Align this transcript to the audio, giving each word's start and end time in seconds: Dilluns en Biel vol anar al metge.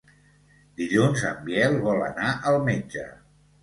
Dilluns 0.81 1.27
en 1.33 1.39
Biel 1.51 1.79
vol 1.87 2.05
anar 2.09 2.35
al 2.53 2.63
metge. 2.73 3.11